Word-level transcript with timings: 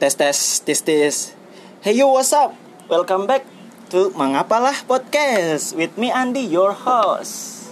Tes 0.00 0.16
tes 0.16 0.64
tes 0.64 0.80
tes. 0.80 1.36
Hey 1.84 1.92
yo 1.92 2.08
what's 2.08 2.32
up? 2.32 2.56
Welcome 2.88 3.28
back 3.28 3.44
to 3.92 4.08
Mengapalah 4.16 4.72
Podcast 4.88 5.76
with 5.76 5.92
me 6.00 6.08
Andi 6.08 6.48
your 6.48 6.72
host. 6.72 7.68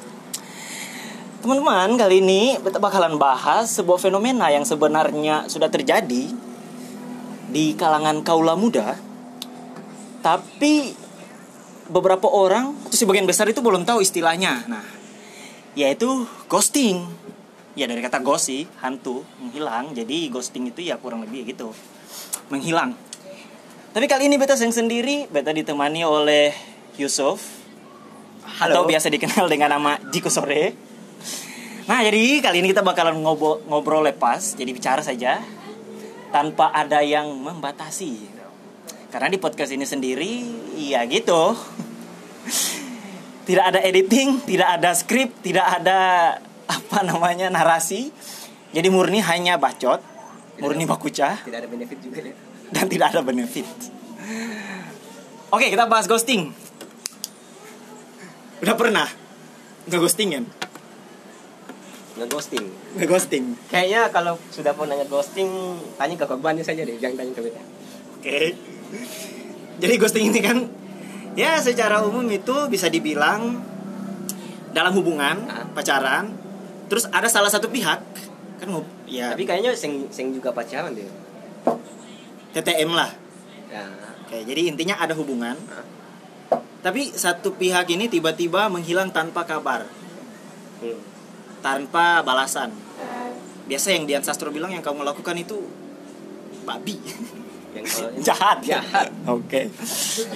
Teman-teman, 1.41 1.97
kali 1.97 2.21
ini 2.21 2.61
kita 2.61 2.77
bakalan 2.85 3.17
bahas 3.17 3.73
sebuah 3.73 3.97
fenomena 3.97 4.53
yang 4.53 4.69
sebenarnya 4.69 5.49
sudah 5.49 5.73
terjadi 5.73 6.29
di 7.49 7.73
kalangan 7.81 8.21
kaula 8.21 8.61
muda. 8.61 9.01
Tapi 10.21 10.93
beberapa 11.89 12.29
orang, 12.29 12.77
sebagian 12.93 13.25
besar 13.25 13.49
itu 13.49 13.65
belum 13.65 13.89
tahu 13.89 14.05
istilahnya. 14.05 14.69
Nah, 14.69 14.85
yaitu 15.73 16.29
ghosting. 16.45 17.09
Ya 17.73 17.89
dari 17.89 18.05
kata 18.05 18.21
ghost 18.21 18.53
sih, 18.53 18.69
hantu, 18.85 19.25
menghilang. 19.41 19.97
Jadi 19.97 20.29
ghosting 20.29 20.69
itu 20.69 20.85
ya 20.85 21.01
kurang 21.01 21.25
lebih 21.25 21.57
gitu. 21.57 21.73
Menghilang. 22.49 22.97
Tapi 23.93 24.05
kali 24.07 24.29
ini 24.29 24.37
beta 24.37 24.55
yang 24.55 24.73
sendiri, 24.73 25.27
beta 25.27 25.51
ditemani 25.51 26.05
oleh 26.05 26.53
Yusuf 27.01 27.41
atau 28.59 28.85
biasa 28.85 29.09
dikenal 29.09 29.47
dengan 29.47 29.75
nama 29.75 29.97
Jiko 30.11 30.29
Sore. 30.29 30.75
Nah, 31.89 32.05
jadi 32.05 32.45
kali 32.45 32.61
ini 32.61 32.69
kita 32.71 32.85
bakalan 32.85 33.17
ngobrol, 33.25 33.65
ngobrol 33.65 34.05
lepas, 34.05 34.59
jadi 34.61 34.71
bicara 34.77 35.01
saja 35.01 35.41
tanpa 36.29 36.69
ada 36.69 37.01
yang 37.01 37.33
membatasi. 37.33 38.29
Karena 39.09 39.33
di 39.33 39.41
podcast 39.41 39.73
ini 39.73 39.89
sendiri, 39.89 40.45
ya 40.77 41.01
gitu. 41.09 41.57
Tidak 43.49 43.65
ada 43.65 43.81
editing, 43.81 44.45
tidak 44.45 44.77
ada 44.77 44.93
skrip, 44.93 45.33
tidak 45.41 45.65
ada 45.81 46.01
apa 46.69 47.01
namanya 47.01 47.49
narasi. 47.49 48.13
Jadi 48.77 48.93
murni 48.93 49.25
hanya 49.25 49.57
bacot, 49.57 50.05
murni 50.59 50.85
bakucah 50.85 51.39
tidak 51.41 51.59
ada 51.65 51.69
benefit 51.69 51.99
juga 51.99 52.21
ya 52.23 52.35
dan 52.75 52.85
tidak 52.87 53.07
ada 53.13 53.21
benefit. 53.23 53.65
Oke, 55.49 55.73
kita 55.73 55.89
bahas 55.89 56.05
ghosting. 56.05 56.53
Udah 58.61 58.75
pernah 58.75 59.09
nggak 59.89 60.01
ghosting 60.01 60.31
kan? 60.31 60.45
nge-ghosting 62.19 62.67
Nggak 62.99 63.09
ghosting. 63.09 63.45
kayaknya 63.71 64.11
kalau 64.11 64.35
sudah 64.51 64.75
pernah 64.75 64.99
nge-ghosting 64.99 65.49
tanya 65.95 66.19
ke 66.19 66.27
korbannya 66.27 66.67
saja 66.67 66.83
deh 66.83 66.99
jangan 66.99 67.23
tanya 67.23 67.33
ke 67.33 67.43
beta 67.47 67.63
Oke. 68.19 68.39
Jadi 69.79 69.95
ghosting 69.95 70.35
ini 70.35 70.43
kan 70.43 70.67
ya 71.39 71.63
secara 71.63 72.03
umum 72.03 72.27
itu 72.27 72.67
bisa 72.67 72.91
dibilang 72.91 73.63
dalam 74.75 74.91
hubungan 74.99 75.47
Ah. 75.47 75.63
pacaran 75.71 76.35
terus 76.91 77.07
ada 77.15 77.31
salah 77.31 77.47
satu 77.47 77.71
pihak 77.71 78.03
kan 78.59 78.69
ya 79.09 79.33
tapi 79.33 79.49
kayaknya 79.49 79.73
seng 79.73 80.13
seng 80.13 80.37
juga 80.37 80.53
pacaran 80.53 80.93
deh 80.93 81.09
TTM 82.49 82.91
lah. 82.97 83.13
ya 83.69 83.85
Oke, 84.25 84.45
jadi 84.45 84.69
intinya 84.69 84.97
ada 85.01 85.17
hubungan. 85.17 85.57
Ah. 85.73 85.85
Tapi 86.85 87.13
satu 87.13 87.57
pihak 87.57 87.89
ini 87.93 88.09
tiba-tiba 88.13 88.69
menghilang 88.73 89.09
tanpa 89.13 89.45
kabar, 89.45 89.89
hmm. 90.85 91.01
tanpa 91.65 92.21
balasan. 92.25 92.73
Biasa 93.69 93.93
yang 93.93 94.09
Dian 94.09 94.25
Sastro 94.25 94.49
bilang 94.49 94.73
yang 94.73 94.85
kamu 94.85 95.05
lakukan 95.05 95.37
itu 95.37 95.61
babi. 96.65 96.97
yang 97.77 97.85
jahat 98.27 98.59
jahat 98.65 99.09
oke 99.29 99.61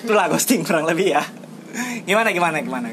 itulah 0.04 0.28
ghosting 0.28 0.60
kurang 0.64 0.84
lebih 0.84 1.16
ya 1.16 1.22
gimana 2.04 2.28
gimana 2.32 2.60
gimana 2.60 2.88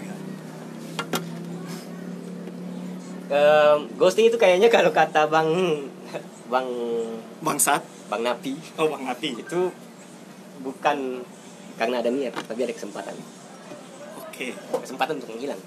Em, 3.29 3.77
ghosting 3.93 4.25
itu 4.25 4.41
kayaknya 4.41 4.73
kalau 4.73 4.89
kata 4.89 5.29
bang 5.29 5.49
bang 6.49 6.69
bangsat. 7.45 7.85
Bang 8.09 8.25
Napi. 8.25 8.57
Oh 8.81 8.89
bang 8.89 9.05
Napi. 9.05 9.37
Itu 9.37 9.69
bukan 10.65 11.21
karena 11.77 12.01
ada 12.01 12.09
niat 12.09 12.33
tapi 12.33 12.65
ada 12.65 12.73
kesempatan. 12.73 13.13
Oke. 14.17 14.57
Kesempatan 14.81 15.21
untuk 15.21 15.29
menghilang. 15.37 15.61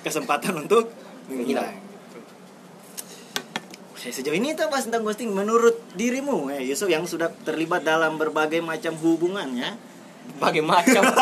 Kesempatan 0.00 0.52
untuk 0.56 0.88
Menghilang. 1.30 1.70
sejauh 4.02 4.34
ini 4.34 4.50
kita 4.58 4.66
bahas 4.66 4.90
tentang 4.90 5.06
ghosting? 5.06 5.30
Menurut 5.30 5.78
dirimu 5.94 6.50
ya 6.50 6.58
Yusuf 6.58 6.90
yang 6.90 7.06
sudah 7.06 7.30
terlibat 7.46 7.86
dalam 7.86 8.18
berbagai 8.18 8.58
macam 8.58 8.98
hubungan 8.98 9.46
ya 9.54 9.78
bagai 10.38 10.62
macam. 10.64 11.02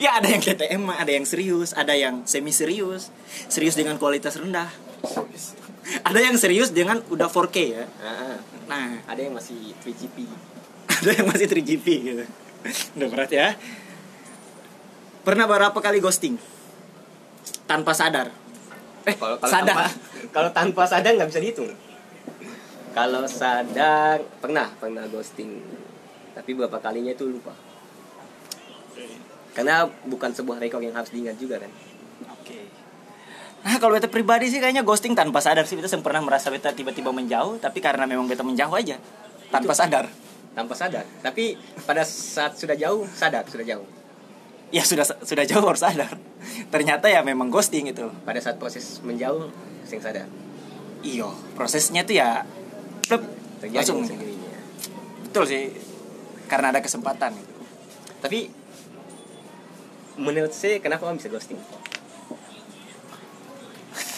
Ya 0.00 0.16
ada 0.16 0.32
yang 0.32 0.40
KTM 0.40 0.88
ada 0.88 1.12
yang 1.12 1.28
serius 1.28 1.76
ada 1.76 1.92
yang 1.92 2.24
semi 2.24 2.48
serius 2.48 3.12
serius 3.52 3.76
dengan 3.76 4.00
kualitas 4.00 4.40
rendah. 4.40 4.72
Ada 6.00 6.16
yang 6.24 6.40
serius 6.40 6.72
dengan 6.72 7.04
udah 7.12 7.28
4K 7.28 7.56
ya. 7.68 7.84
Ah, 8.00 8.40
nah. 8.64 8.96
Ada 9.04 9.28
yang 9.28 9.36
masih 9.36 9.76
3GP 9.84 10.24
ada 11.00 11.10
yang 11.16 11.26
masih 11.32 11.46
3GP 11.48 11.86
gitu. 12.04 12.24
Udah 13.00 13.08
berat 13.08 13.30
ya. 13.32 13.56
Pernah 15.24 15.48
berapa 15.48 15.76
kali 15.80 16.00
ghosting? 16.00 16.36
Tanpa 17.64 17.96
sadar. 17.96 18.28
Eh 19.08 19.16
kalau 19.16 19.40
kalau 19.40 19.52
sadar. 19.52 19.76
tanpa, 19.76 19.86
kalau 20.28 20.50
tanpa 20.52 20.82
sadar 20.84 21.12
nggak 21.16 21.28
bisa 21.32 21.40
dihitung. 21.40 21.72
Kalau 22.92 23.24
sadar 23.24 24.20
pernah 24.44 24.68
pernah 24.76 25.08
ghosting. 25.08 25.60
Tapi 26.36 26.50
berapa 26.52 26.76
kalinya 26.80 27.16
itu 27.16 27.28
lupa 27.28 27.69
karena 29.50 29.90
bukan 30.06 30.30
sebuah 30.30 30.62
rekor 30.62 30.78
yang 30.78 30.94
harus 30.94 31.10
diingat 31.10 31.36
juga 31.36 31.58
kan? 31.58 31.70
Oke. 32.38 32.70
Nah 33.60 33.76
kalau 33.76 33.92
beta 33.98 34.08
pribadi 34.08 34.48
sih 34.48 34.62
kayaknya 34.62 34.86
ghosting 34.86 35.12
tanpa 35.12 35.42
sadar 35.42 35.66
sih. 35.66 35.76
Beta 35.76 35.90
pernah 36.00 36.22
merasa 36.22 36.48
beta 36.48 36.70
tiba-tiba 36.70 37.10
menjauh 37.10 37.58
tapi 37.58 37.82
karena 37.82 38.06
memang 38.06 38.30
beta 38.30 38.46
menjauh 38.46 38.72
aja. 38.72 38.96
Tanpa 39.50 39.74
sadar. 39.74 40.06
Tanpa 40.54 40.74
sadar. 40.78 41.04
Tapi 41.20 41.58
pada 41.84 42.06
saat 42.06 42.54
sudah 42.56 42.78
jauh 42.78 43.04
sadar 43.10 43.44
sudah 43.50 43.66
jauh. 43.66 43.86
Ya 44.70 44.86
sudah 44.86 45.02
sudah 45.02 45.44
jauh 45.44 45.66
harus 45.66 45.82
sadar. 45.82 46.14
Ternyata 46.70 47.10
ya 47.10 47.26
memang 47.26 47.50
ghosting 47.50 47.90
itu 47.90 48.06
pada 48.22 48.38
saat 48.38 48.56
proses 48.56 49.02
menjauh 49.02 49.50
sing 49.82 49.98
sadar. 49.98 50.30
Iyo 51.02 51.34
prosesnya 51.58 52.06
tuh 52.06 52.14
ya 52.14 52.46
plep, 53.08 53.24
terjadi 53.58 53.82
langsung. 53.82 54.06
sendirinya. 54.06 54.60
Betul 55.26 55.44
sih. 55.50 55.74
Karena 56.46 56.70
ada 56.70 56.78
kesempatan. 56.78 57.34
Tapi 58.20 58.59
menurut 60.16 60.54
saya 60.54 60.80
kenapa 60.82 61.06
kamu 61.06 61.18
bisa 61.20 61.30
ghosting? 61.30 61.60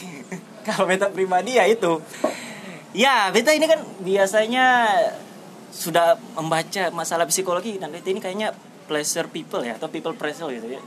Kalau 0.67 0.87
beta 0.87 1.11
pribadi 1.11 1.59
ya 1.59 1.67
itu. 1.67 2.01
Ya 2.93 3.33
beta 3.33 3.51
ini 3.57 3.67
kan 3.67 3.81
biasanya 4.05 4.89
sudah 5.73 6.21
membaca 6.37 6.93
masalah 6.93 7.25
psikologi 7.27 7.81
dan 7.81 7.89
beta 7.91 8.13
ini 8.13 8.21
kayaknya 8.21 8.53
pleasure 8.85 9.27
people 9.33 9.65
ya 9.65 9.81
atau 9.81 9.89
people 9.89 10.15
pleasure 10.15 10.53
gitu 10.53 10.69
ya. 10.69 10.83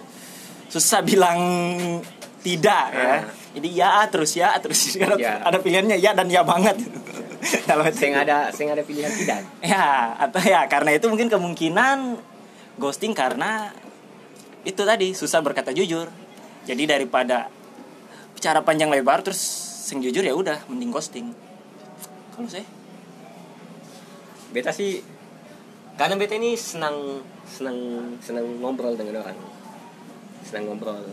Susah 0.69 1.01
bilang 1.01 1.39
tidak 2.45 2.85
ya. 2.93 3.15
Jadi 3.57 3.69
ya 3.73 4.05
terus 4.11 4.31
ya 4.37 4.53
terus. 4.61 4.79
Ya. 5.15 5.41
ada 5.41 5.57
pilihannya 5.57 5.97
ya 5.97 6.13
dan 6.13 6.29
ya 6.29 6.45
banget. 6.45 6.77
Saya 7.95 8.09
nggak 8.13 8.25
ada 8.25 8.37
nggak 8.53 8.77
ada 8.77 8.85
pilihan 8.85 9.11
tidak. 9.11 9.39
Ya 9.65 10.13
atau 10.21 10.41
ya 10.45 10.69
karena 10.69 10.93
itu 10.93 11.09
mungkin 11.09 11.29
kemungkinan 11.29 12.19
ghosting 12.77 13.15
karena 13.15 13.73
itu 14.65 14.81
tadi 14.81 15.13
susah 15.13 15.39
berkata 15.45 15.69
jujur. 15.69 16.09
Jadi 16.65 16.83
daripada 16.89 17.47
bicara 18.33 18.65
panjang 18.65 18.89
lebar 18.89 19.21
terus 19.21 19.37
sing 19.85 20.01
jujur 20.01 20.25
ya 20.25 20.33
udah 20.33 20.65
mending 20.65 20.89
ghosting. 20.89 21.29
Kalau 22.33 22.49
saya? 22.49 22.65
Beta 24.49 24.73
sih 24.73 25.05
karena 25.95 26.17
beta 26.17 26.35
ini 26.35 26.57
senang 26.57 27.21
senang 27.45 27.77
senang 28.19 28.57
ngobrol 28.57 28.97
dengan 28.97 29.21
orang. 29.21 29.37
Senang 30.41 30.73
ngobrol. 30.73 31.05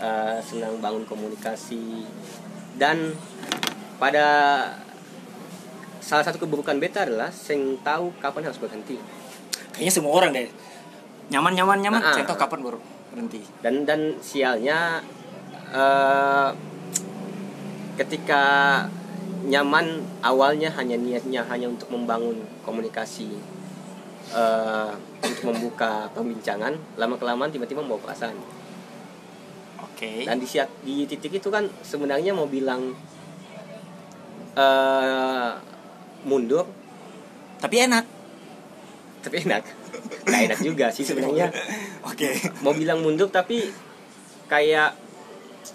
Eh, 0.00 0.38
senang 0.40 0.80
bangun 0.80 1.04
komunikasi. 1.04 2.08
Dan 2.80 3.12
pada 4.00 4.26
salah 6.00 6.24
satu 6.24 6.40
keburukan 6.40 6.80
beta 6.80 7.04
adalah 7.04 7.28
sing 7.28 7.76
tahu 7.84 8.16
kapan 8.24 8.48
harus 8.48 8.58
berhenti. 8.58 8.96
Kayaknya 9.76 9.92
semua 9.92 10.12
orang 10.16 10.32
deh 10.32 10.48
nyaman 11.32 11.52
nyaman 11.56 11.78
nyaman. 11.80 12.00
Saya 12.12 12.26
tahu 12.28 12.38
kapan 12.40 12.60
baru 12.64 12.78
berhenti. 13.14 13.40
Dan 13.64 13.86
dan 13.88 14.18
sialnya 14.20 15.00
eh, 15.72 16.50
ketika 17.94 18.42
nyaman 19.44 20.02
awalnya 20.24 20.72
hanya 20.74 20.96
niatnya 20.96 21.44
hanya 21.46 21.68
untuk 21.68 21.92
membangun 21.92 22.42
komunikasi 22.66 23.38
eh, 24.34 24.92
untuk 25.24 25.42
membuka 25.52 26.10
pembincangan 26.12 26.74
lama 26.98 27.14
kelamaan 27.16 27.52
tiba-tiba 27.52 27.80
membawa 27.84 28.10
perasaan. 28.10 28.36
Oke. 29.80 30.26
Dan 30.26 30.42
di 30.42 30.46
siat- 30.48 30.82
di 30.82 31.06
titik 31.06 31.38
itu 31.38 31.48
kan 31.48 31.70
sebenarnya 31.86 32.34
mau 32.34 32.48
bilang 32.50 32.92
eh, 34.58 35.50
mundur. 36.24 36.66
Tapi 37.60 37.76
enak 37.80 38.04
tapi 39.24 39.40
enak 39.48 39.64
nggak 40.28 40.42
enak 40.52 40.60
juga 40.60 40.86
sih 40.92 41.02
sebenarnya 41.08 41.48
oke 42.04 42.60
mau 42.60 42.76
bilang 42.76 43.00
mundur 43.00 43.32
tapi 43.32 43.64
kayak 44.46 44.92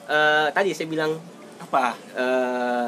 eh, 0.06 0.48
tadi 0.54 0.78
saya 0.78 0.86
bilang 0.86 1.18
apa 1.60 1.98
eh, 2.14 2.88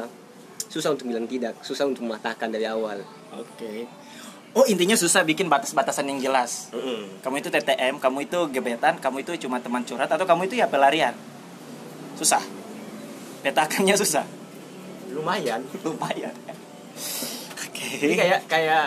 susah 0.70 0.94
untuk 0.94 1.10
bilang 1.10 1.26
tidak 1.26 1.58
susah 1.66 1.84
untuk 1.90 2.06
mematahkan 2.06 2.48
dari 2.48 2.64
awal 2.70 3.02
oke 3.34 4.02
Oh 4.52 4.68
intinya 4.68 4.92
susah 4.92 5.24
bikin 5.24 5.48
batas-batasan 5.48 6.12
yang 6.12 6.20
jelas. 6.20 6.68
Mm-mm. 6.76 7.24
Kamu 7.24 7.40
itu 7.40 7.48
TTM, 7.48 7.96
kamu 7.96 8.28
itu 8.28 8.36
gebetan, 8.52 9.00
kamu 9.00 9.24
itu 9.24 9.32
cuma 9.48 9.56
teman 9.64 9.80
curhat 9.80 10.12
atau 10.12 10.28
kamu 10.28 10.44
itu 10.44 10.60
ya 10.60 10.68
pelarian. 10.68 11.16
Susah. 12.20 12.44
Petakannya 13.40 13.96
susah. 13.96 14.28
lumayan 15.12 15.60
Lumayan. 15.84 16.36
Oke. 17.64 17.84
jadi 17.96 18.12
kayak 18.12 18.40
kayak 18.44 18.86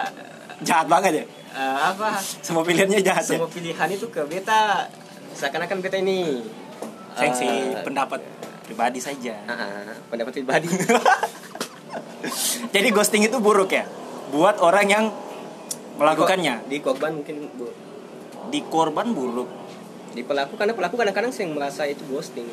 jahat 0.62 0.86
banget 0.86 1.12
ya. 1.22 1.25
Eh, 1.55 1.77
apa 1.87 2.19
Semua 2.19 2.61
pilihannya 2.61 2.99
jahat 2.99 3.23
ya. 3.23 3.29
semua 3.33 3.47
pilihan 3.47 3.87
itu 3.89 4.07
ke 4.07 4.21
beta 4.23 4.91
seakan-akan 5.31 5.79
beta 5.79 5.97
ini 5.97 6.43
Saya 7.11 7.31
sih 7.31 7.47
eh, 7.47 7.79
pendapat 7.81 8.19
pribadi 8.61 8.99
saja. 8.99 9.39
ah, 9.45 9.87
pendapat 10.07 10.35
pribadi 10.35 10.67
Jadi 12.71 12.87
ghosting 12.89 13.23
itu 13.23 13.37
buruk 13.37 13.71
ya 13.71 13.85
buat 14.27 14.57
orang 14.57 14.85
yang 14.85 15.05
melakukannya. 15.95 16.65
di 16.65 16.77
korban 16.79 17.15
mungkin 17.15 17.47
bu 17.51 17.69
Di 18.49 18.59
korban 18.65 19.11
buruk. 19.11 19.47
di 20.11 20.23
pelaku 20.23 20.55
karena 20.55 20.71
pelaku 20.71 20.95
kadang-kadang 20.95 21.29
sering 21.29 21.51
merasa 21.51 21.83
itu 21.85 22.03
ghosting 22.05 22.47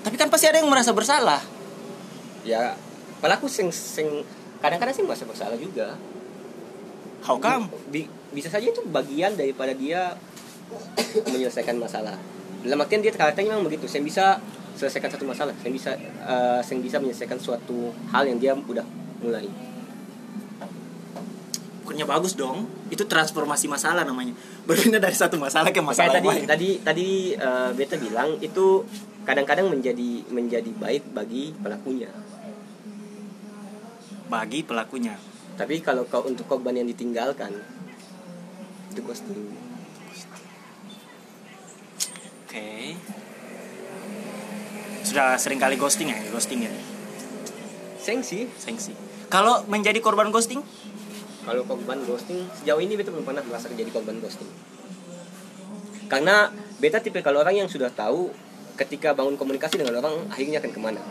Tapi 0.00 0.16
kan 0.16 0.28
pasti 0.28 0.48
ada 0.48 0.58
yang 0.58 0.68
merasa 0.68 0.90
bersalah. 0.90 1.40
ya 2.40 2.72
pelaku 3.20 3.46
sing 3.46 3.68
sing 3.68 4.24
kadang-kadang 4.58 4.92
sih 4.92 5.04
merasa 5.04 5.24
bersalah 5.24 5.54
juga 5.54 5.96
How 7.20 7.36
come? 7.36 7.68
Bi- 7.88 8.08
bisa 8.30 8.46
saja 8.46 8.64
itu 8.64 8.80
bagian 8.86 9.34
daripada 9.34 9.74
dia 9.74 10.14
menyelesaikan 11.26 11.74
masalah 11.76 12.14
dalam 12.62 12.78
artian 12.78 13.02
dia 13.02 13.10
karakternya 13.10 13.56
memang 13.58 13.66
begitu 13.66 13.90
saya 13.90 14.06
bisa 14.06 14.38
selesaikan 14.78 15.10
satu 15.10 15.26
masalah 15.26 15.50
saya 15.58 15.72
bisa 15.74 15.90
eh, 15.98 16.60
saya 16.62 16.78
bisa 16.78 17.02
menyelesaikan 17.02 17.42
suatu 17.42 17.90
hal 18.12 18.28
yang 18.28 18.38
dia 18.38 18.52
udah 18.54 18.86
mulai 19.18 19.48
Bukannya 21.82 22.06
bagus 22.06 22.38
dong. 22.38 22.70
Itu 22.86 23.02
transformasi 23.02 23.66
masalah 23.66 24.06
namanya. 24.06 24.30
Berpindah 24.62 25.02
dari 25.02 25.10
satu 25.10 25.34
masalah 25.42 25.74
ke 25.74 25.82
masalah 25.82 26.14
Kayak 26.14 26.22
tadi 26.22 26.28
lain. 26.30 26.46
tadi 26.46 26.68
tadi 26.86 27.08
eh, 27.34 27.70
beta 27.74 27.98
bilang 27.98 28.38
itu 28.38 28.86
kadang-kadang 29.26 29.66
menjadi 29.66 30.22
menjadi 30.30 30.70
baik 30.70 31.10
bagi 31.10 31.50
pelakunya 31.58 32.06
Bagi 34.30 34.62
pelakunya. 34.62 35.18
Tapi 35.54 35.80
kalau 35.82 36.06
kau 36.06 36.22
untuk 36.26 36.46
korban 36.46 36.76
yang 36.76 36.88
ditinggalkan 36.90 37.54
itu 38.90 39.00
ghosting 39.02 39.54
Oke. 42.50 42.98
Sudah 45.06 45.38
sering 45.38 45.62
kali 45.62 45.78
ghosting 45.78 46.10
ya, 46.10 46.18
ghosting 46.34 46.66
ya. 46.66 46.72
seng 48.02 48.26
sih 48.26 48.50
Sengsi. 48.58 48.90
Kalau 49.30 49.62
menjadi 49.70 50.02
korban 50.02 50.34
ghosting, 50.34 50.58
kalau 51.44 51.62
korban 51.64 51.98
ghosting 52.04 52.46
sejauh 52.60 52.78
ini 52.78 52.94
beta 52.94 53.10
belum 53.10 53.24
pernah 53.24 53.42
merasa 53.42 53.72
menjadi 53.72 53.90
korban 53.96 54.20
ghosting 54.20 54.46
karena 56.10 56.50
beta 56.82 56.98
tipe 56.98 57.22
kalau 57.22 57.40
orang 57.40 57.64
yang 57.64 57.68
sudah 57.70 57.88
tahu 57.88 58.34
ketika 58.76 59.14
bangun 59.14 59.38
komunikasi 59.38 59.78
dengan 59.78 60.02
orang 60.02 60.26
akhirnya 60.28 60.58
akan 60.58 60.72
ke 60.74 60.80
mana 60.82 61.02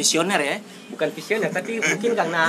visioner 0.00 0.40
ya. 0.40 0.56
bukan 0.96 1.08
visioner 1.12 1.52
tapi 1.52 1.76
mungkin 1.76 2.16
karena 2.16 2.48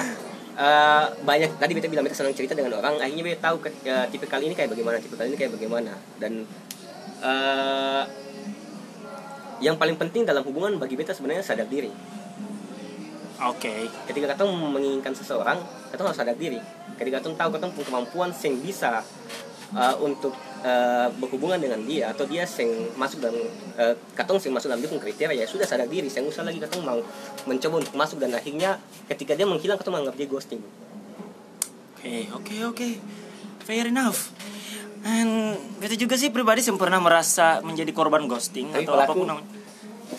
eh, 0.55 1.05
banyak 1.27 1.59
tadi 1.59 1.71
beta 1.75 1.91
bilang 1.91 2.07
beta 2.07 2.15
senang 2.15 2.31
cerita 2.31 2.55
dengan 2.55 2.79
orang 2.79 3.03
akhirnya 3.03 3.35
beta 3.35 3.51
tahu 3.51 3.67
eh, 3.67 4.07
tipe 4.07 4.23
kali 4.31 4.47
ini 4.47 4.55
kayak 4.55 4.71
bagaimana 4.71 5.03
tipe 5.03 5.19
kali 5.19 5.35
ini 5.35 5.37
kayak 5.37 5.51
bagaimana 5.59 5.93
dan 6.15 6.47
eh, 7.19 8.03
yang 9.61 9.75
paling 9.75 9.99
penting 9.99 10.23
dalam 10.23 10.41
hubungan 10.47 10.79
bagi 10.79 10.95
beta 10.95 11.11
sebenarnya 11.11 11.43
sadar 11.43 11.67
diri 11.67 11.91
Oke. 13.41 13.89
ketika 14.05 14.37
kita 14.37 14.45
menginginkan 14.45 15.17
seseorang 15.17 15.57
kita 15.89 16.01
harus 16.05 16.17
sadar 16.17 16.37
diri 16.37 16.61
ketika 16.97 17.19
kita 17.19 17.33
tahu 17.33 17.49
kita 17.57 17.73
punya 17.73 17.87
kemampuan 17.89 18.29
yang 18.29 18.55
bisa 18.61 19.01
uh, 19.73 19.95
untuk 19.97 20.35
uh, 20.63 21.07
berhubungan 21.17 21.57
dengan 21.57 21.81
dia 21.85 22.09
atau 22.13 22.25
dia 22.25 22.45
yang 22.45 22.71
masuk 22.97 23.21
dalam 23.21 23.37
uh, 23.77 23.93
katong 24.17 24.39
yang 24.41 24.55
masuk 24.55 24.67
dalam 24.71 24.81
dia 24.81 24.89
kriteria 24.89 25.35
ya 25.35 25.45
sudah 25.45 25.65
sadar 25.67 25.89
diri 25.89 26.07
saya 26.07 26.25
usah 26.25 26.45
lagi 26.45 26.61
katong 26.61 26.85
mau 26.85 26.99
mencoba 27.49 27.81
untuk 27.81 27.95
masuk 27.97 28.17
dan 28.21 28.33
akhirnya 28.33 28.77
ketika 29.09 29.37
dia 29.37 29.45
menghilang 29.49 29.77
katong 29.77 29.99
menganggap 29.99 30.17
dia 30.17 30.29
ghosting 30.29 30.61
Oke, 32.01 32.25
oke, 32.33 32.55
oke. 32.73 32.89
Fair 33.61 33.85
enough. 33.93 34.33
And 35.05 35.53
beta 35.77 35.93
juga 35.93 36.17
sih 36.17 36.33
pribadi 36.33 36.65
yang 36.65 36.81
pernah 36.81 36.97
merasa 36.97 37.61
menjadi 37.61 37.93
korban 37.93 38.25
ghosting 38.25 38.73
Tapi 38.73 38.85
atau 38.85 38.93
pelaku? 38.97 39.05
apa 39.05 39.13
pun 39.13 39.27
namanya. 39.29 39.49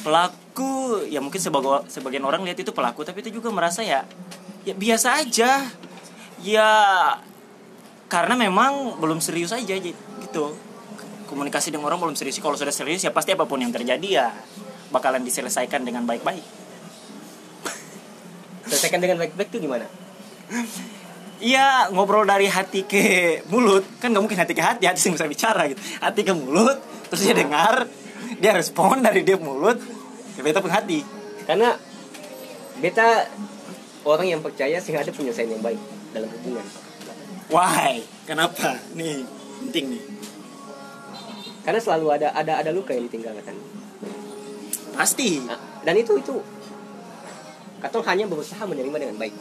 Pelaku 0.03 0.73
ya 1.11 1.19
mungkin 1.19 1.43
sebagai 1.43 1.87
sebagian 1.91 2.23
orang 2.23 2.47
lihat 2.47 2.59
itu 2.63 2.71
pelaku 2.71 3.03
tapi 3.03 3.23
itu 3.23 3.43
juga 3.43 3.51
merasa 3.51 3.83
ya 3.83 4.07
ya 4.63 4.75
biasa 4.79 5.27
aja. 5.27 5.67
Ya 6.43 6.71
karena 8.07 8.39
memang 8.39 9.03
belum 9.03 9.19
serius 9.19 9.51
aja 9.51 9.75
gitu. 10.33 10.57
Komunikasi 11.29 11.69
dengan 11.69 11.93
orang 11.93 12.01
belum 12.01 12.17
serius. 12.17 12.41
Kalau 12.41 12.57
sudah 12.57 12.73
serius 12.73 13.05
ya 13.05 13.13
pasti 13.13 13.37
apa 13.37 13.45
pun 13.45 13.61
yang 13.61 13.69
terjadi 13.69 14.09
ya 14.09 14.27
bakalan 14.89 15.21
diselesaikan 15.21 15.85
dengan 15.85 16.09
baik-baik. 16.09 16.41
selesaikan 18.73 19.05
dengan 19.05 19.21
baik-baik 19.21 19.53
itu 19.53 19.69
gimana? 19.69 19.85
Iya 21.41 21.93
ngobrol 21.93 22.25
dari 22.25 22.49
hati 22.49 22.89
ke 22.89 23.05
mulut. 23.53 23.85
Kan 24.01 24.17
nggak 24.17 24.25
mungkin 24.25 24.41
hati 24.41 24.53
ke 24.57 24.65
hati 24.65 24.89
hati 24.89 25.01
sih 25.01 25.13
bisa 25.13 25.29
bicara 25.29 25.69
gitu. 25.69 25.81
Hati 26.01 26.25
ke 26.25 26.33
mulut 26.33 26.81
terus 27.13 27.29
dia 27.29 27.37
dengar 27.37 27.85
dia 28.41 28.57
respon 28.57 29.05
dari 29.05 29.21
dia 29.21 29.37
mulut 29.37 29.77
ya 30.37 30.41
beta 30.41 30.65
pun 30.65 30.73
hati. 30.73 31.05
Karena 31.45 31.77
beta 32.81 33.29
orang 34.05 34.37
yang 34.37 34.41
percaya 34.45 34.81
sehingga 34.81 35.05
ada 35.05 35.13
penyelesaian 35.13 35.57
yang 35.57 35.65
baik 35.65 35.81
dalam 36.13 36.29
hubungan. 36.29 36.67
Why? 37.49 38.05
Kenapa? 38.29 38.81
Nih 38.97 39.42
penting 39.69 39.97
nih. 39.97 40.03
Karena 41.63 41.79
selalu 41.79 42.07
ada 42.11 42.29
ada 42.35 42.59
ada 42.59 42.71
luka 42.75 42.91
yang 42.91 43.07
ditinggalkan. 43.07 43.55
Pasti. 44.99 45.39
Nah, 45.47 45.59
dan 45.87 45.95
itu 45.95 46.19
itu 46.19 46.37
katong 47.83 48.05
hanya 48.07 48.27
berusaha 48.27 48.63
menerima 48.67 48.97
dengan 48.99 49.17
baik. 49.19 49.35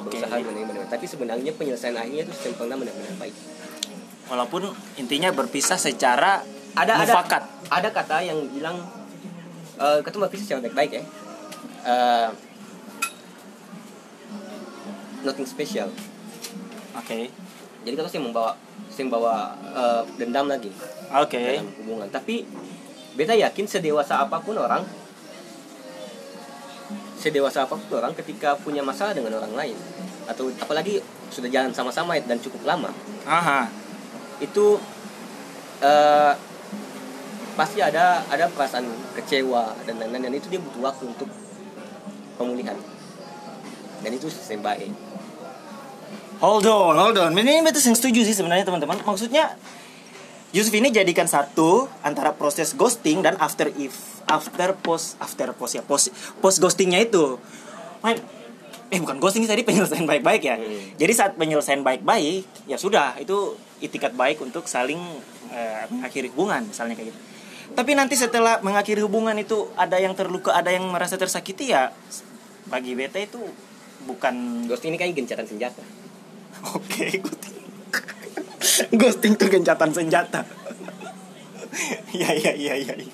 Oke. 0.00 0.16
berusaha 0.16 0.32
menerima 0.32 0.72
dengan 0.72 0.88
tapi 0.88 1.04
sebenarnya 1.04 1.52
penyelesaian 1.54 1.92
akhirnya 1.92 2.24
itu 2.24 2.32
sempurna 2.32 2.78
benar-benar 2.78 3.14
baik. 3.20 3.36
Walaupun 4.30 4.70
intinya 4.96 5.34
berpisah 5.34 5.76
secara 5.76 6.40
ada 6.78 6.92
ada 6.96 7.04
mufakat. 7.04 7.42
Ada 7.68 7.88
kata 7.90 8.16
yang 8.24 8.38
bilang 8.54 8.80
eh 9.76 10.00
ketemu 10.06 10.30
berpisah 10.30 10.44
secara 10.46 10.60
baik-baik 10.64 10.90
ya. 10.94 11.04
Eh, 11.84 12.28
nothing 15.26 15.44
special. 15.44 15.90
Oke 16.96 17.30
jadi 17.84 17.94
kita 17.96 18.10
sih 18.12 18.20
membawa 18.20 18.52
sih 18.92 19.02
membawa 19.06 19.56
eh, 19.72 20.02
dendam 20.20 20.46
lagi. 20.50 20.68
Oke. 21.16 21.60
Dalam 21.60 21.70
hubungan. 21.80 22.08
Tapi 22.12 22.44
beta 23.16 23.34
yakin 23.34 23.66
sedewasa 23.66 24.22
apa 24.22 24.38
pun 24.40 24.56
orang 24.56 24.86
sedewasa 27.20 27.68
apa 27.68 27.76
pun 27.76 28.00
orang 28.00 28.16
ketika 28.16 28.56
punya 28.56 28.80
masalah 28.80 29.12
dengan 29.12 29.36
orang 29.36 29.52
lain 29.52 29.76
atau 30.24 30.48
apalagi 30.56 31.04
sudah 31.28 31.52
jalan 31.52 31.68
sama-sama 31.74 32.16
dan 32.16 32.40
cukup 32.40 32.64
lama 32.64 32.88
aha. 33.28 33.68
itu 34.40 34.80
eh, 35.84 36.32
pasti 37.60 37.84
ada 37.84 38.24
ada 38.32 38.48
perasaan 38.48 38.88
kecewa 39.20 39.76
dan 39.84 40.00
lain-lain. 40.00 40.32
Dan 40.32 40.34
itu 40.40 40.48
dia 40.48 40.60
butuh 40.62 40.80
waktu 40.80 41.04
untuk 41.12 41.28
pemulihan. 42.40 42.78
Dan 44.00 44.16
itu 44.16 44.32
baik 44.64 45.09
Hold 46.40 46.64
on, 46.64 46.96
hold 46.96 47.20
on. 47.20 47.36
Ini 47.36 47.60
betul 47.60 47.92
yang 47.92 47.96
setuju 48.00 48.24
sih 48.24 48.32
sebenarnya 48.32 48.64
teman-teman. 48.64 48.96
Maksudnya 49.04 49.60
Yusuf 50.56 50.72
ini 50.72 50.88
jadikan 50.88 51.28
satu 51.28 51.84
antara 52.00 52.32
proses 52.32 52.72
ghosting 52.72 53.20
dan 53.20 53.36
after 53.36 53.68
if 53.76 54.24
after 54.24 54.72
post 54.72 55.20
after 55.20 55.52
post 55.52 55.76
ya 55.76 55.84
post 55.84 56.08
post 56.40 56.56
ghostingnya 56.64 57.04
itu. 57.04 57.36
Main 58.00 58.24
eh 58.88 58.98
bukan 58.98 59.20
ghosting 59.20 59.44
tadi 59.44 59.68
penyelesaian 59.68 60.08
baik-baik 60.08 60.42
ya. 60.42 60.56
Hmm. 60.56 60.96
Jadi 60.96 61.12
saat 61.12 61.36
penyelesaian 61.36 61.84
baik-baik 61.84 62.48
ya 62.64 62.80
sudah 62.80 63.20
itu 63.20 63.60
itikat 63.84 64.16
baik 64.16 64.40
untuk 64.40 64.64
saling 64.64 64.98
eh, 65.52 65.84
mengakhiri 65.92 66.32
hubungan 66.32 66.64
misalnya 66.64 66.96
kayak 66.96 67.12
gitu. 67.12 67.20
Tapi 67.76 67.92
nanti 67.92 68.16
setelah 68.16 68.64
mengakhiri 68.64 69.04
hubungan 69.04 69.36
itu 69.36 69.68
ada 69.76 70.00
yang 70.00 70.16
terluka, 70.16 70.56
ada 70.56 70.72
yang 70.72 70.88
merasa 70.88 71.20
tersakiti 71.20 71.68
ya 71.70 71.92
bagi 72.72 72.96
beta 72.96 73.20
itu 73.20 73.44
bukan 74.08 74.64
ghosting 74.64 74.96
ini 74.96 74.98
kan 74.98 75.12
gencatan 75.12 75.44
senjata 75.44 75.84
Oke, 76.76 77.06
ghosting. 77.22 77.56
ghosting 78.94 79.32
tuh 79.38 79.48
gencatan 79.48 79.90
senjata. 79.90 80.44
Iya 82.10 82.30
iya 82.34 82.52
iya 82.52 82.74
iya. 82.74 82.94
iya. 82.98 83.06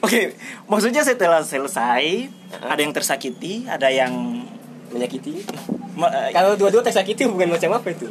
Oke, 0.00 0.38
maksudnya 0.70 1.02
setelah 1.02 1.42
selesai 1.42 2.30
ada 2.62 2.80
yang 2.80 2.94
tersakiti, 2.94 3.66
ada 3.66 3.90
yang 3.90 4.46
menyakiti 4.90 5.46
ma- 5.94 6.10
eh, 6.10 6.30
kalau 6.34 6.58
dua-dua 6.58 6.82
tersakiti 6.82 7.22
hubungan 7.26 7.54
macam 7.54 7.78
apa 7.78 7.94
itu 7.94 8.10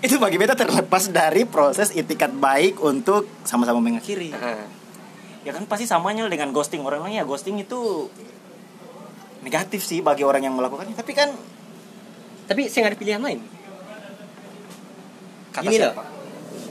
itu 0.00 0.14
bagi 0.16 0.40
beta 0.40 0.56
terlepas 0.56 1.12
dari 1.12 1.44
proses 1.44 1.92
itikat 1.92 2.32
baik 2.32 2.80
untuk 2.80 3.28
sama-sama 3.44 3.80
mengakhiri. 3.82 4.32
Ya 5.44 5.52
kan 5.52 5.64
pasti 5.68 5.84
samanya 5.84 6.24
dengan 6.28 6.52
ghosting 6.52 6.84
orang 6.84 7.04
lain 7.04 7.20
ya 7.20 7.24
ghosting 7.28 7.60
itu 7.60 8.08
negatif 9.44 9.84
sih 9.84 10.00
bagi 10.00 10.24
orang 10.26 10.44
yang 10.44 10.54
melakukannya 10.56 10.96
tapi 10.96 11.14
kan 11.14 11.30
tapi 12.48 12.66
saya 12.72 12.88
nggak 12.88 12.92
ada 12.96 13.00
pilihan 13.00 13.20
lain. 13.20 13.40
Kata 15.52 15.68
Gini 15.68 15.76
loh. 15.76 15.92
siapa? 15.92 16.04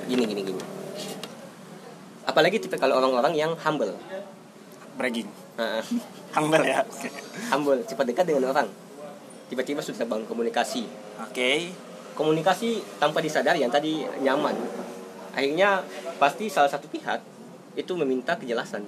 Gini 0.10 0.24
gini 0.26 0.42
gini. 0.42 0.62
Apalagi 2.26 2.58
tipe 2.58 2.76
kalau 2.82 2.98
orang-orang 2.98 3.38
yang 3.38 3.54
humble. 3.62 3.94
Bragging. 4.98 5.30
Heeh. 5.62 5.84
humble 6.36 6.66
ya 6.66 6.82
oke. 6.82 7.10
Humble 7.54 7.80
cepat 7.86 8.06
dekat 8.10 8.26
dengan 8.26 8.50
orang. 8.50 8.68
Tiba-tiba 9.48 9.80
sudah 9.80 10.04
bangun 10.10 10.26
komunikasi. 10.26 10.84
Oke. 11.24 11.72
Komunikasi 12.18 12.82
tanpa 12.98 13.22
disadari 13.22 13.62
yang 13.62 13.70
tadi 13.70 14.02
nyaman. 14.26 14.58
Akhirnya 15.38 15.86
pasti 16.18 16.50
salah 16.50 16.68
satu 16.68 16.90
pihak 16.90 17.22
itu 17.78 17.94
meminta 17.94 18.34
kejelasan. 18.34 18.82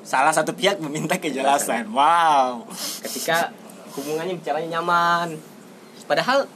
Salah 0.00 0.32
satu 0.32 0.56
pihak 0.56 0.80
meminta 0.80 1.20
kejelasan. 1.20 1.92
Wow. 1.92 2.64
Ketika 3.04 3.52
hubungannya 3.96 4.36
bicaranya 4.36 4.78
nyaman. 4.78 5.38
Padahal 6.08 6.48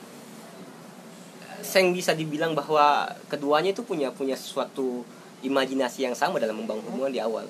saya 1.62 1.89
bisa 1.95 2.12
dibilang 2.12 2.53
bahwa 2.53 3.07
keduanya 3.31 3.71
itu 3.73 3.87
punya 3.87 4.11
punya 4.11 4.35
suatu 4.35 5.07
imajinasi 5.47 6.05
yang 6.05 6.17
sama 6.19 6.43
dalam 6.43 6.59
membangun 6.59 6.85
hubungan 6.91 7.12
di 7.15 7.21
awal. 7.23 7.47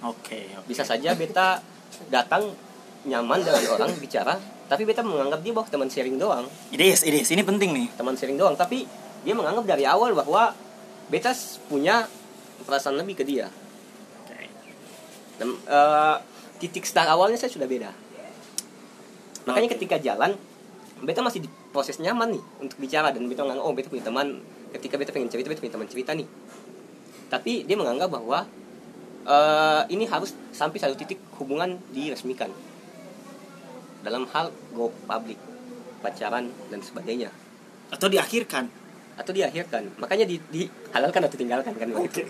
Oke 0.00 0.48
oke. 0.56 0.64
bisa 0.70 0.80
saja 0.86 1.12
beta 1.12 1.60
datang 2.08 2.48
nyaman 3.04 3.42
dengan 3.44 3.64
orang 3.76 3.90
bicara 4.00 4.38
tapi 4.70 4.86
beta 4.86 5.02
menganggap 5.02 5.42
dia 5.42 5.52
bahwa 5.52 5.66
teman 5.66 5.90
sharing 5.90 6.16
doang. 6.16 6.46
Idis, 6.70 7.02
idis, 7.02 7.28
ini 7.34 7.42
penting 7.42 7.74
nih. 7.74 7.86
teman 7.98 8.14
sharing 8.14 8.38
doang 8.38 8.54
tapi 8.54 8.86
dia 9.26 9.34
menganggap 9.34 9.66
dari 9.66 9.84
awal 9.84 10.14
bahwa 10.14 10.54
beta 11.10 11.34
punya 11.66 12.06
perasaan 12.64 12.96
lebih 12.96 13.20
ke 13.20 13.24
dia. 13.26 13.50
Dan, 15.40 15.56
eh, 15.56 16.16
titik 16.60 16.84
start 16.84 17.08
awalnya 17.08 17.40
saya 17.40 17.48
sudah 17.48 17.64
beda 17.64 17.90
makanya 19.50 19.68
ketika 19.74 19.98
jalan 19.98 20.38
beta 21.00 21.24
masih 21.24 21.44
di 21.44 21.48
proses 21.72 21.96
nyaman 21.98 22.36
nih 22.36 22.42
untuk 22.60 22.76
bicara. 22.78 23.10
Dan 23.10 23.26
beta 23.26 23.42
menganggap 23.44 23.64
oh 23.66 23.74
beta 23.74 23.88
punya 23.90 24.04
teman. 24.06 24.40
Ketika 24.70 24.94
beta 25.00 25.10
pengen 25.10 25.28
cerita 25.32 25.50
beta 25.50 25.60
punya 25.60 25.74
teman 25.74 25.88
cerita 25.88 26.12
nih. 26.14 26.28
Tapi 27.30 27.64
dia 27.66 27.76
menganggap 27.78 28.10
bahwa 28.10 28.44
eh, 29.24 29.82
ini 29.90 30.04
harus 30.06 30.36
sampai 30.52 30.78
satu 30.78 30.94
titik 30.94 31.18
hubungan 31.40 31.80
diresmikan. 31.90 32.52
Dalam 34.00 34.24
hal 34.32 34.52
go 34.72 34.88
public 35.04 35.36
pacaran 36.00 36.48
dan 36.72 36.80
sebagainya. 36.80 37.28
Atau 37.92 38.08
diakhirkan. 38.08 38.80
atau 39.20 39.36
diakhirkan. 39.36 40.00
Makanya 40.00 40.24
di, 40.24 40.40
dihalalkan 40.48 41.28
atau 41.28 41.36
tinggalkan 41.36 41.76
kan? 41.76 41.92
Begitu. 41.92 42.24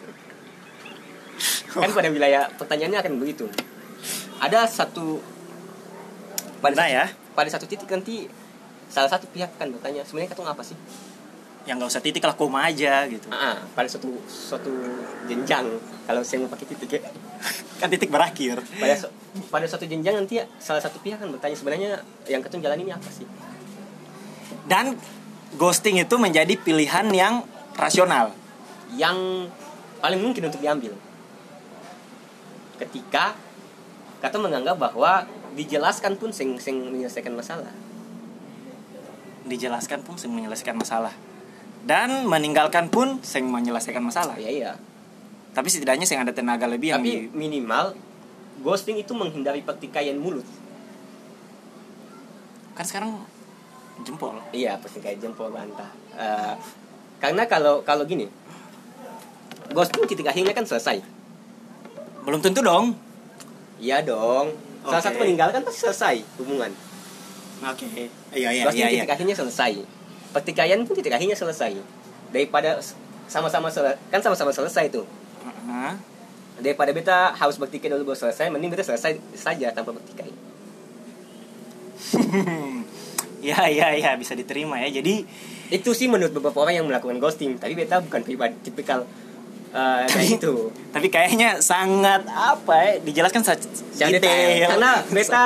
kan 1.71 1.87
pada 1.95 2.11
wilayah 2.11 2.51
pertanyaannya 2.59 2.99
akan 2.99 3.15
begitu. 3.23 3.47
Ada 4.43 4.67
satu 4.67 5.23
pada 6.61 6.75
Nah 6.75 6.85
satu, 6.85 6.95
ya, 6.95 7.05
pada 7.33 7.49
satu 7.49 7.65
titik 7.65 7.89
nanti 7.89 8.29
salah 8.87 9.09
satu 9.09 9.27
pihak 9.27 9.51
kan 9.55 9.69
bertanya 9.69 10.03
sebenarnya 10.03 10.31
katong 10.31 10.47
apa 10.47 10.63
sih 10.63 10.77
yang 11.63 11.77
nggak 11.77 11.89
usah 11.89 12.01
titik 12.01 12.21
lah 12.21 12.33
koma 12.33 12.65
aja 12.65 13.05
gitu. 13.07 13.29
ah, 13.29 13.53
ah, 13.53 13.57
pada 13.71 13.85
suatu 13.85 14.09
suatu 14.25 14.73
jenjang 15.27 15.69
kalau 16.03 16.21
saya 16.21 16.41
mau 16.41 16.49
pakai 16.49 16.67
titik 16.67 16.91
ya 16.91 17.01
Kan 17.81 17.89
titik 17.89 18.09
berakhir. 18.09 18.61
pada 18.75 18.95
su- 18.95 19.13
pada 19.47 19.65
suatu 19.65 19.85
jenjang 19.85 20.17
nanti 20.17 20.37
salah 20.57 20.81
satu 20.81 20.97
pihak 20.99 21.17
kan 21.17 21.29
bertanya 21.29 21.55
sebenarnya 21.55 21.91
yang 22.27 22.41
katong 22.41 22.61
jalan 22.61 22.77
ini 22.77 22.91
apa 22.91 23.09
sih 23.09 23.29
Dan 24.65 24.97
ghosting 25.53 25.97
itu 25.97 26.15
menjadi 26.15 26.57
pilihan 26.57 27.07
yang 27.11 27.45
rasional. 27.75 28.33
yang 28.91 29.47
paling 29.99 30.19
mungkin 30.19 30.47
untuk 30.47 30.59
diambil 30.59 30.97
ketika 32.77 33.37
kata 34.19 34.37
menganggap 34.37 34.75
bahwa 34.75 35.29
dijelaskan 35.53 36.15
pun 36.15 36.31
sing 36.31 36.57
sing 36.57 36.79
menyelesaikan 36.87 37.33
masalah 37.33 37.71
Dijelaskan 39.43 40.01
pun 40.01 40.15
sing 40.15 40.31
menyelesaikan 40.31 40.77
masalah. 40.77 41.11
Dan 41.83 42.23
meninggalkan 42.25 42.87
pun 42.87 43.19
sing 43.21 43.49
menyelesaikan 43.49 43.99
masalah. 44.01 44.37
ya 44.37 44.47
iya 44.47 44.71
Tapi 45.51 45.67
setidaknya 45.67 46.05
sing 46.05 46.21
ada 46.21 46.31
tenaga 46.31 46.69
lebih 46.69 46.93
yang 46.93 47.01
tapi 47.01 47.27
di- 47.27 47.33
minimal 47.33 47.97
ghosting 48.61 48.95
itu 48.97 49.11
menghindari 49.11 49.61
pertikaian 49.61 50.15
mulut 50.15 50.45
kan 52.71 52.85
sekarang 52.85 53.11
jempol. 54.01 54.37
iya 54.51 54.77
pertikaian 54.77 55.19
jempol 55.19 55.49
bantah 55.49 55.89
Eh, 56.13 56.55
karena 57.19 57.45
kalau 57.45 57.81
kalau 57.81 58.05
gini 58.05 58.29
ghosting 59.71 60.05
titik 60.05 60.27
akhirnya 60.27 60.53
kan 60.53 60.63
selesai 60.63 61.01
Belum 62.21 62.39
tentu 62.39 62.61
dong. 62.61 62.93
iya 63.79 63.99
dong 64.01 64.53
salah 64.83 64.99
Oke. 64.99 65.07
satu 65.13 65.17
meninggalkan 65.21 65.61
pasti 65.63 65.81
selesai 65.85 66.17
hubungan 66.41 66.73
Oke. 67.61 68.09
Iya 68.33 68.49
iya 68.57 68.65
Ghosting 68.65 68.81
iya 68.81 68.89
iya. 68.89 69.01
titik 69.05 69.13
akhirnya 69.13 69.37
selesai. 69.37 69.73
Pertikaian 70.33 70.81
pun 70.89 70.97
titik 70.97 71.13
akhirnya 71.13 71.37
selesai. 71.37 71.77
Daripada 72.33 72.81
sama-sama 73.29 73.69
sele- 73.69 74.01
kan 74.09 74.25
sama-sama 74.25 74.49
selesai 74.49 74.89
tuh. 74.89 75.05
Heeh. 75.45 75.93
Daripada 76.65 76.89
beta 76.97 77.37
harus 77.37 77.61
bertikai 77.61 77.93
dulu 77.93 78.13
baru 78.13 78.19
selesai, 78.29 78.49
mending 78.49 78.73
beta 78.73 78.81
selesai 78.81 79.21
saja 79.37 79.77
tanpa 79.77 79.93
bertikai. 79.93 80.33
Iya 83.41 83.73
iya 83.73 83.89
iya 83.97 84.11
bisa 84.21 84.37
diterima 84.37 84.77
ya. 84.85 85.01
Jadi 85.01 85.25
Itu 85.73 85.95
sih 85.97 86.11
menurut 86.13 86.35
beberapa 86.35 86.61
orang 86.67 86.83
yang 86.83 86.87
melakukan 86.91 87.17
ghosting, 87.23 87.55
tapi 87.57 87.73
beta 87.73 88.03
bukan 88.05 88.21
pribadi 88.21 88.53
tipikal 88.61 89.07
eh, 89.71 90.05
kayak 90.07 90.43
itu. 90.43 90.55
tapi 90.91 91.07
kayaknya 91.09 91.63
sangat 91.63 92.27
apa 92.27 92.75
ya 92.75 92.93
dijelaskan 93.03 93.43
sa- 93.43 93.59
Secara 93.59 94.17
detail. 94.17 94.71
Karena 94.77 94.93
beta 95.15 95.45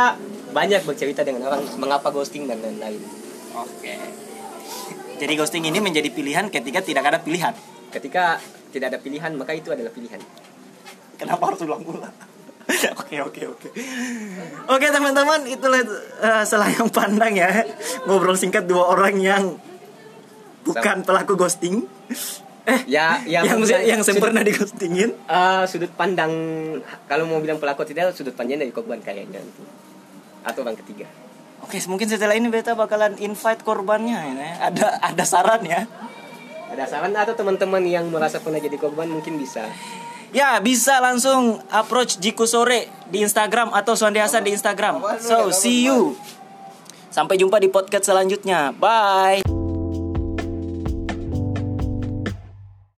banyak 0.55 0.81
bercerita 0.87 1.21
dengan 1.27 1.51
orang 1.51 1.63
mengapa 1.77 2.09
ghosting 2.09 2.47
dan 2.47 2.63
lain-lain. 2.63 3.03
Oke. 3.55 3.95
Jadi 5.15 5.33
ghosting 5.35 5.65
ini 5.67 5.79
menjadi 5.79 6.11
pilihan 6.11 6.51
ketika 6.51 6.83
tidak 6.83 7.05
ada 7.07 7.19
pilihan. 7.19 7.55
Ketika 7.91 8.39
tidak 8.75 8.95
ada 8.95 8.99
pilihan, 8.99 9.31
maka 9.35 9.55
itu 9.55 9.71
adalah 9.71 9.91
pilihan. 9.95 10.19
Kenapa 11.15 11.55
harus 11.55 11.63
ulang-ulang? 11.63 12.15
Oke 12.97 13.21
oke 13.21 13.43
oke. 13.45 13.69
Oke 14.73 14.87
teman-teman 14.89 15.45
itulah 15.45 15.85
eh, 16.25 16.45
selayang 16.49 16.89
pandang 16.89 17.37
ya 17.37 17.61
ngobrol 18.09 18.41
singkat 18.41 18.65
dua 18.65 18.89
orang 18.89 19.21
yang 19.21 19.61
bukan 20.65 21.05
pelaku 21.05 21.37
ghosting. 21.37 21.85
Eh 22.65 22.81
Ya, 22.89 23.21
ya 23.29 23.45
yang 23.49 23.61
yang 23.61 24.01
sudut- 24.01 24.21
sempurna 24.21 24.41
di 24.41 24.53
ghostingin. 24.57 25.11
Eh, 25.13 25.63
sudut 25.69 25.93
pandang 25.93 26.33
kalau 27.09 27.29
mau 27.29 27.41
bilang 27.41 27.61
pelaku 27.61 27.85
tidak 27.85 28.17
sudut 28.17 28.33
pandang 28.33 28.61
dari 28.61 28.73
korban 28.73 29.01
kayaknya 29.01 29.41
nanti 29.41 29.65
atau 30.45 30.61
orang 30.61 30.77
ketiga 30.77 31.09
Oke 31.65 31.81
mungkin 31.89 32.05
setelah 32.05 32.37
ini 32.37 32.53
beta 32.53 32.77
bakalan 32.77 33.17
invite 33.17 33.65
korbannya 33.65 34.37
ya. 34.37 34.69
Ada 34.69 35.01
ada 35.01 35.25
saran 35.25 35.65
ya. 35.65 35.89
ada 36.69 36.85
saran 36.85 37.17
atau 37.17 37.33
teman-teman 37.33 37.81
yang 37.89 38.05
merasa 38.13 38.37
pernah 38.45 38.61
jadi 38.61 38.77
korban 38.77 39.09
mungkin 39.09 39.41
bisa 39.41 39.65
Ya 40.35 40.59
bisa 40.59 40.99
langsung 40.99 41.63
approach 41.71 42.19
Jiku 42.19 42.43
Sore 42.45 42.91
di 43.07 43.23
Instagram 43.23 43.71
atau 43.71 43.95
Suandi 43.95 44.19
Hasan 44.19 44.43
di 44.43 44.51
Instagram. 44.51 44.99
So 45.23 45.55
see 45.55 45.87
you. 45.87 46.19
Sampai 47.15 47.39
jumpa 47.39 47.63
di 47.63 47.71
podcast 47.71 48.11
selanjutnya. 48.11 48.75
Bye. 48.75 49.54